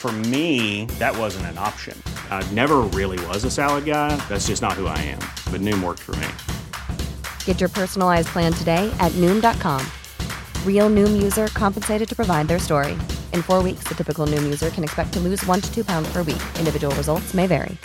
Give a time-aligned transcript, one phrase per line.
[0.00, 1.94] For me, that wasn't an option.
[2.30, 4.16] I never really was a salad guy.
[4.30, 5.20] That's just not who I am.
[5.52, 6.26] But Noom worked for me.
[7.44, 9.84] Get your personalized plan today at Noom.com.
[10.64, 12.92] Real Noom user compensated to provide their story.
[13.34, 16.10] In four weeks, the typical Noom user can expect to lose one to two pounds
[16.10, 16.40] per week.
[16.58, 17.76] Individual results may vary.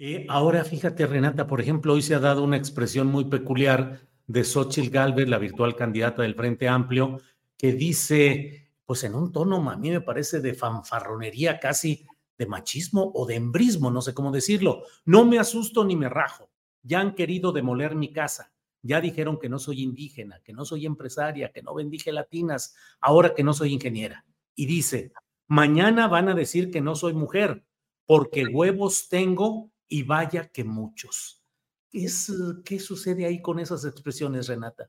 [0.00, 4.42] Eh, ahora, fíjate, Renata, por ejemplo, hoy se ha dado una expresión muy peculiar de
[4.42, 7.20] Xochitl Galvez, la virtual candidata del Frente Amplio,
[7.56, 12.06] que dice, pues en un tono a mí me parece de fanfarronería casi
[12.38, 14.84] de machismo o de embrismo, no sé cómo decirlo.
[15.04, 16.50] No me asusto ni me rajo.
[16.82, 18.52] Ya han querido demoler mi casa.
[18.82, 23.34] Ya dijeron que no soy indígena, que no soy empresaria, que no vendí gelatinas, ahora
[23.34, 24.24] que no soy ingeniera.
[24.54, 25.12] Y dice,
[25.48, 27.64] mañana van a decir que no soy mujer,
[28.06, 31.42] porque huevos tengo y vaya que muchos.
[31.90, 32.32] ¿Qué, es,
[32.64, 34.88] ¿Qué sucede ahí con esas expresiones, Renata?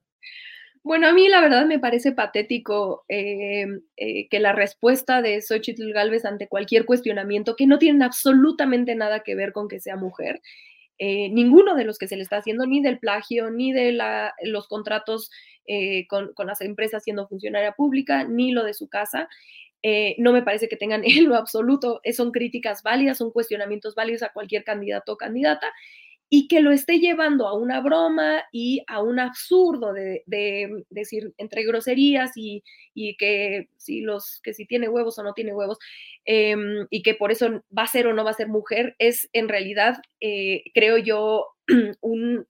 [0.83, 3.66] Bueno, a mí la verdad me parece patético eh,
[3.97, 9.22] eh, que la respuesta de Xochitl Galvez ante cualquier cuestionamiento que no tienen absolutamente nada
[9.22, 10.42] que ver con que sea mujer,
[11.00, 14.34] eh, ninguno de los que se le está haciendo, ni del plagio, ni de la,
[14.44, 15.30] los contratos
[16.09, 19.28] con, con, las empresas siendo funcionaria pública, ni lo de su casa,
[20.18, 24.31] no me parece que tengan en lo absoluto, son críticas válidas, son cuestionamientos válidos a
[24.31, 25.72] cualquier candidato o candidata,
[26.29, 30.23] y que lo esté llevando a una broma y a un absurdo de,
[30.89, 32.63] decir entre groserías y,
[33.17, 35.77] que, si los, que si tiene huevos o no tiene huevos
[36.25, 39.29] em, y que por eso va a ser o no va a ser mujer, es
[39.33, 41.45] en realidad, eh, creo yo,
[42.01, 42.45] un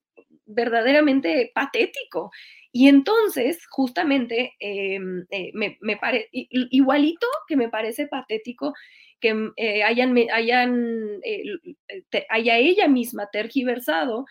[0.46, 2.32] verdaderamente patético.
[2.72, 6.00] Y entonces, justamente, em, eh, me, me
[6.32, 8.74] igualito que me parece patético
[9.20, 10.32] que mm, eh, hayan, eh,
[11.24, 14.26] eh, haya ella misma tergiversado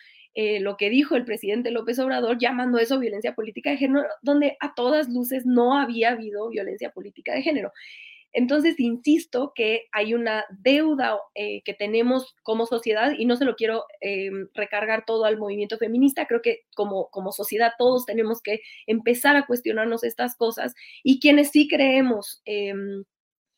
[0.60, 4.74] lo que dijo el presidente López Obrador llamando eso violencia política de género, donde a
[4.74, 7.72] todas luces no había habido violencia política de género.
[8.34, 13.84] Entonces, insisto que hay una deuda que tenemos como sociedad y no se lo quiero
[14.52, 19.46] recargar todo al movimiento feminista, creo que como, como sociedad todos tenemos que empezar a
[19.46, 23.04] cuestionarnos estas cosas y quienes sí creemos em,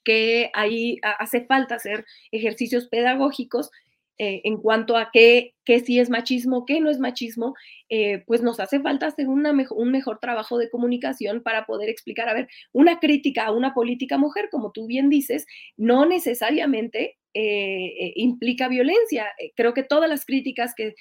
[0.08, 3.70] que ahí hace falta hacer ejercicios pedagógicos
[4.16, 7.54] eh, en cuanto a qué, qué sí es machismo, qué no es machismo,
[7.90, 9.42] eh, pues nos hace falta hacer un
[9.92, 14.48] mejor trabajo de comunicación para poder explicar, a ver, una crítica a una política mujer,
[14.50, 15.44] como tú bien dices,
[15.76, 19.26] no necesariamente eh, eh, implica violencia.
[19.38, 20.94] Eh, creo que todas las críticas que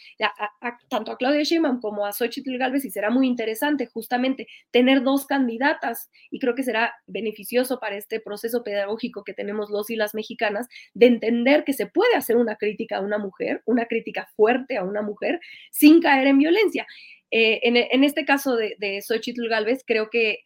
[0.90, 5.26] tanto a Claudia Sheinbaum como a Xochitl Galvez y será muy interesante justamente tener dos
[5.26, 10.14] candidatas y creo que será beneficioso para este proceso pedagógico que tenemos los y las
[10.14, 14.78] mexicanas de entender que se puede hacer una crítica a una mujer, una crítica fuerte
[14.78, 15.40] a una mujer
[15.72, 16.86] sin caer en violencia.
[17.30, 20.40] Eh, en, este caso de, de Xochitl Galvez, creo que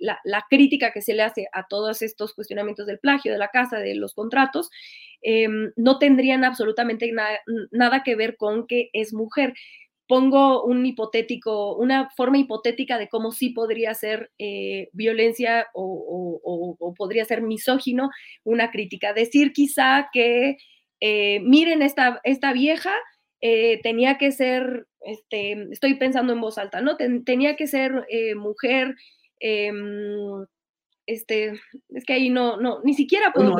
[0.00, 3.78] la, crítica que se le hace a todos estos cuestionamientos del plagio, de la casa,
[3.78, 4.70] de los contratos,
[5.22, 7.10] em, no tendrían absolutamente
[7.72, 9.54] nada que ver con que es mujer.
[10.06, 17.24] Pongo un hipotético, una forma hipotética de cómo sí podría ser eh, violencia o, podría
[17.24, 18.10] ser misógino,
[18.44, 19.12] una crítica.
[19.12, 20.58] Decir quizá que
[21.00, 22.92] eh, miren esta, esta vieja,
[23.82, 26.96] tenía que ser, este, estoy pensando en voz alta, ¿no?
[26.96, 28.94] tenía que ser eh, mujer,
[29.40, 30.44] em,
[31.06, 31.60] este,
[31.90, 33.56] es que ahí no, no, ni siquiera puedo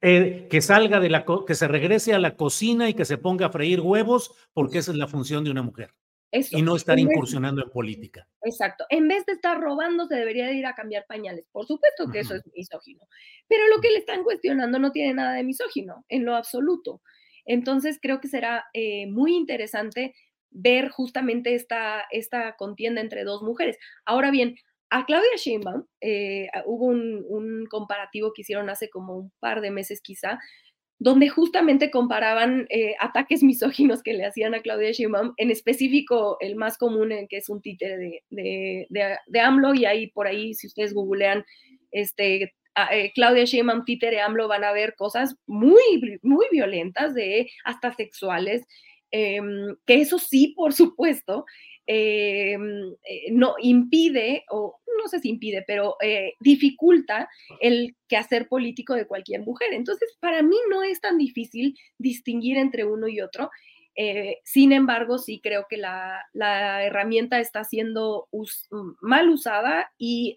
[0.00, 3.46] eh, que salga de la, que se regrese a la cocina y que se ponga
[3.46, 5.92] a freír huevos, porque esa es la función de una mujer.
[6.30, 8.28] y no estar incursionando en política.
[8.42, 8.84] Exacto.
[8.90, 11.46] En vez de estar robando, se debería de ir a cambiar pañales.
[11.50, 13.08] Por supuesto que eso es misógino.
[13.48, 17.00] Pero lo que le están cuestionando no tiene nada de misógino, en lo absoluto.
[17.44, 20.14] Entonces, creo que será eh, muy interesante
[20.50, 23.78] ver justamente esta, esta contienda entre dos mujeres.
[24.04, 24.56] Ahora bien,
[24.90, 30.00] a Claudia Sheinbaum eh, hubo un, comparativo que hicieron hace como un par de meses
[30.00, 30.38] quizá,
[30.98, 36.56] donde justamente comparaban eh, ataques misóginos que le hacían a Claudia Sheinbaum, en específico el
[36.56, 40.66] más común, en que es un títere de, de, AMLO, y ahí por ahí, si
[40.66, 41.44] ustedes googlean
[41.90, 42.54] este,
[42.90, 48.64] eh, Claudia Sheinbaum, títere AMLO, van a ver cosas muy, muy violentas, de, hasta sexuales,
[49.10, 51.44] em, que eso sí, por supuesto,
[51.86, 57.28] em, eh, no impide, o no sé si impide, pero eh, dificulta
[57.60, 59.68] el quehacer político de cualquier mujer.
[59.72, 63.50] Entonces, para mí no es tan difícil distinguir entre uno y otro.
[64.00, 66.24] Eh, sin embargo, sí creo que la,
[66.84, 68.28] herramienta está siendo
[69.00, 70.34] mal usada y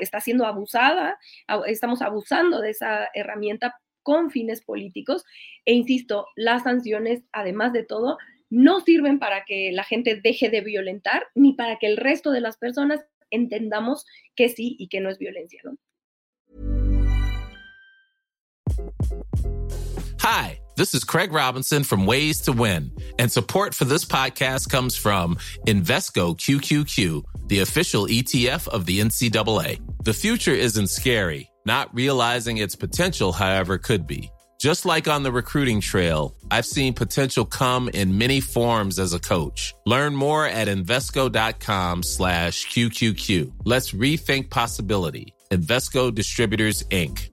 [0.00, 1.18] está siendo abusada,
[1.66, 5.24] estamos abusando de esa herramienta con fines políticos.
[5.64, 8.18] E insisto, las sanciones, además de todo,
[8.50, 12.40] no sirven para que la gente deje de violentar ni para que el resto de
[12.40, 13.00] las personas
[13.30, 14.04] entendamos
[14.36, 15.62] que sí y que no es violencia.
[20.18, 24.96] Hi, this is Craig Robinson from Ways to Win, and support for this podcast comes
[24.96, 29.80] from Invesco QQQ, the official ETF of the NCAA.
[30.04, 31.51] The future isn't scary.
[31.64, 34.30] Not realizing its potential, however, could be.
[34.58, 39.18] Just like on the recruiting trail, I've seen potential come in many forms as a
[39.18, 39.74] coach.
[39.86, 43.52] Learn more at Invesco.com slash QQQ.
[43.64, 45.34] Let's rethink possibility.
[45.50, 47.28] Investco Distributors, Inc.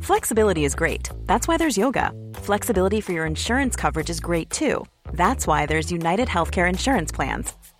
[0.00, 1.08] Flexibility is great.
[1.26, 2.10] That's why there's yoga.
[2.34, 4.84] Flexibility for your insurance coverage is great too.
[5.12, 7.52] That's why there's United Healthcare Insurance Plans.